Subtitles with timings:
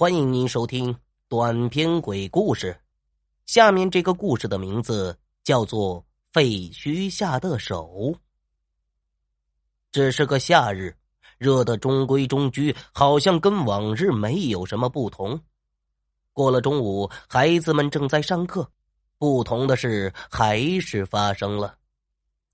[0.00, 0.96] 欢迎您收听
[1.28, 2.74] 短篇鬼故事。
[3.44, 5.14] 下面这个故事的名字
[5.44, 6.00] 叫做
[6.32, 7.86] 《废墟下的手》。
[9.92, 10.96] 这是个夏日，
[11.36, 15.38] 热的中规中矩，好像跟往日没有什么不同。
[16.32, 18.66] 过了中午，孩子们正在上课，
[19.18, 21.74] 不同的是，还是发生了。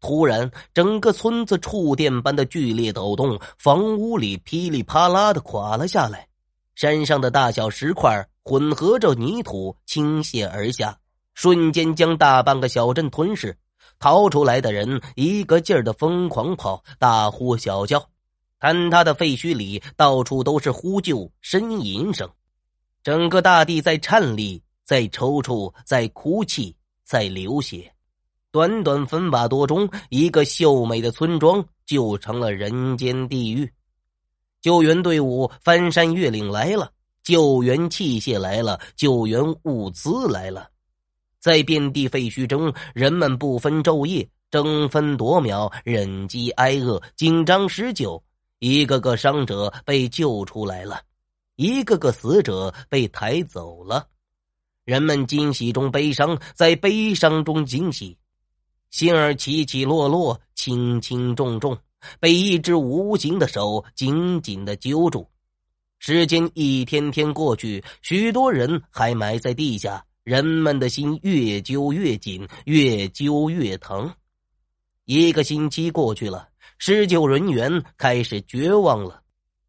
[0.00, 6.26] 突然，整个村子触电般的剧烈抖动，房屋里噼里啪啦的垮了下来。
[6.74, 10.98] 山上的大小石块混合着泥土倾泻而下，
[11.34, 13.56] 瞬间将大半个小镇吞噬。
[13.98, 18.04] 逃出来的人一个劲儿的疯狂跑，大呼小叫。
[18.60, 22.28] 坍塌的废墟里到处都是呼救呻吟声，
[23.02, 27.92] 整个大地在颤栗，在抽搐，在哭泣，在流血。
[28.50, 33.70] 短短分把多钟，一个秀美的村庄就成了人间地狱。
[34.64, 36.90] 救援队伍翻山越岭来了，
[37.22, 40.70] 救援器械来了，救援物资来了，
[41.38, 48.24] 在遍地废墟中，人们不分昼夜，争分夺秒，忍饥挨饿，紧张施救。
[48.58, 51.02] 一个个伤者被救出来了，
[51.56, 54.08] 一个个死者被抬走了。
[54.86, 58.16] 人们惊喜中悲伤，在悲伤中惊喜，
[58.88, 61.76] 心儿起起落落，轻轻重重。
[62.20, 65.28] 被一只无形的手紧紧的揪住，
[65.98, 74.12] 时间一天天过去，许多人还埋在地下，人们的心越揪越紧，越揪越疼。
[75.04, 79.20] 一个星期过去了，施救人员开始绝望了。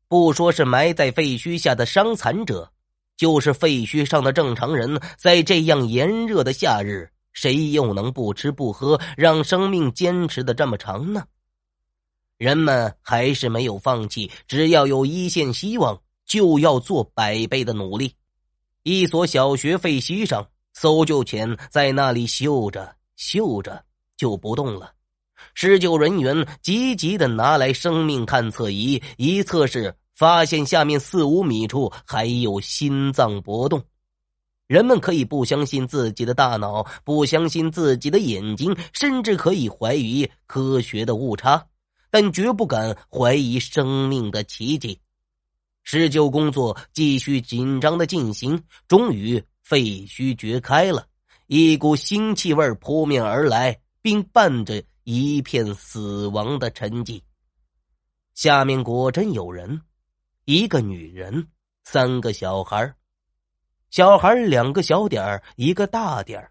[0.08, 2.72] 不说是埋在废墟下的伤残者，
[3.17, 11.25] 就是废墟上的正常人，在这样炎热的夏日，谁又能不吃不喝，让生命坚持的这么长呢？
[12.38, 18.14] 人们还是没有放弃，只要有一线希望，就要做百倍的努力。
[18.83, 23.81] 一所小学废墟上，搜救犬在那里嗅着嗅着
[24.17, 24.92] 就不动了。
[25.54, 33.82] 施救人员急急的拿来生命探测仪，一测试，发现下面四五米处还有心脏搏动。
[34.67, 41.65] 人们可以不相信自己的大脑，不相信自己的眼睛，甚至可以怀疑科学的误差。
[42.17, 45.02] 但绝不敢怀疑生命的奇迹。
[45.83, 51.05] 施救工作继续紧张的进行，终于废墟掘开了，
[51.48, 57.21] 一股腥气味扑面而来，并伴着一片死亡的沉寂。
[58.33, 59.82] 下面果真有人，
[60.45, 61.45] 一个女人，
[61.83, 62.95] 三个小孩
[63.89, 66.49] 小孩两个小点，一个大点，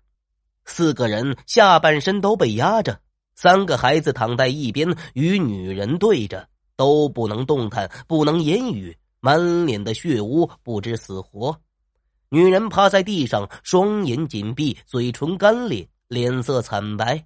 [0.66, 3.00] 四个人下半身都被压着。
[3.34, 6.46] 三个孩子躺在一边，与女人对着，
[6.76, 11.56] 都不能动弹，不能言语，满脸的血污，不知死活。
[12.28, 17.24] 女人趴在地上，双眼紧闭，嘴唇干裂，脸色惨白。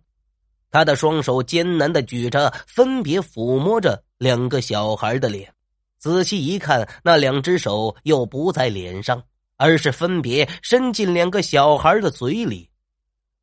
[0.70, 5.50] 她的双手艰难的举着，分别抚摸着两个小孩的脸。
[5.98, 9.22] 仔细一看，那两只手又不在脸上，
[9.56, 12.67] 而是分别伸进两个小孩的嘴里。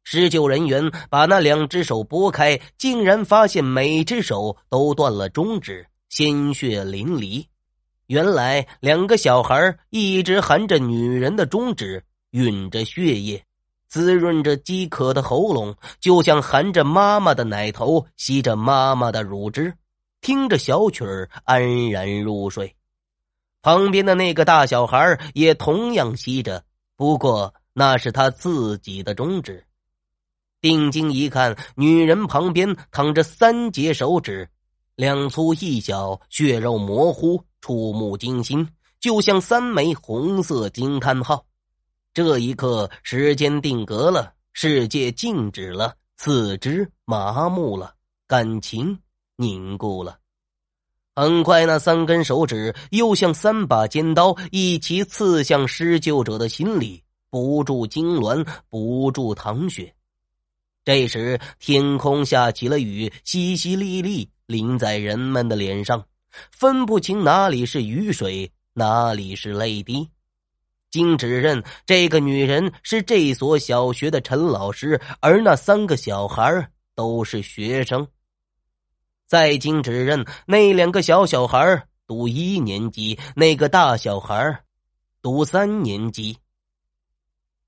[0.05, 7.43] 施救人员把那两只手拨开，竟然发现每只手都断了中指，鲜血淋漓。
[8.05, 13.43] 原来两个小孩一直含着女人的中指，吮着血液，
[13.87, 19.73] 滋润着饥渴的喉咙，就像含着妈妈的奶头，吸着妈妈的乳汁，
[20.21, 22.75] 听着小曲儿安然入睡。
[23.63, 26.63] 旁边的那个大小孩也同样吸着，
[26.95, 29.65] 不过那是他自己的中指。
[30.65, 34.49] 定睛一看，女人旁边躺着三节手指，
[34.95, 38.67] 两粗一小，血肉模糊，触目惊心，
[38.99, 41.45] 就像三枚红色惊叹号。
[42.15, 47.93] 这一刻，时间定格了，世界静止了，四肢麻木了，
[48.25, 48.97] 感情
[49.35, 50.17] 凝固了。
[51.15, 59.94] 很快，那三根手指又像三把尖刀，一起刺向施救者的心里，不住痉挛，不住淌血。
[60.85, 66.05] 这时，天空下起了雨，淅淅沥沥淋在人们的脸上，
[66.51, 70.07] 分不清哪里是雨水，哪里是泪滴。
[70.91, 78.07] 经指认，这个女人是这所小学的陈老师，而那三个小孩都是学生。
[79.25, 84.63] 再经指认，那两个小小孩读一年级，那个大小孩
[85.23, 86.37] 读三年级。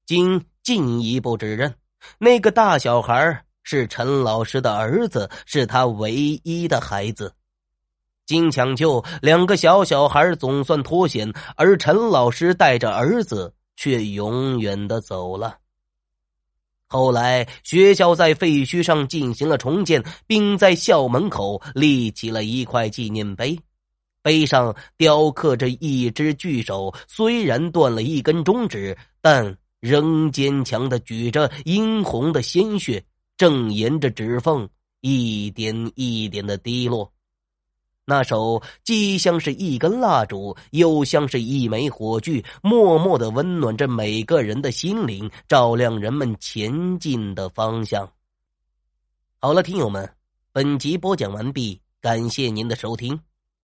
[0.06, 1.74] 经进一步指认。
[2.18, 6.14] 那个大小孩是陈老师的儿子，是他唯
[6.44, 7.34] 一的孩子。
[8.26, 15.58] 经抢救，两个小小孩总算脱险，而陈老师带着儿子却永远的走了。
[16.88, 23.58] 后来，学校在废墟上进行了重建，并在校门口立起了一块纪念碑，
[24.22, 29.58] 碑上雕刻着一只巨手，虽然断了一根中指，但
[29.88, 33.04] 仍坚强的举着殷红的鲜血，
[33.38, 34.68] 正沿着指缝
[35.02, 37.12] 一点一点的滴落。
[38.10, 48.10] 那手既像是一根蜡烛，又像是一枚火炬，默默的温暖着每个人的心灵，照亮人们前进的方向。
[49.40, 50.10] 好了，听友们，
[50.54, 53.27] 本集播讲完毕，感谢您的收听。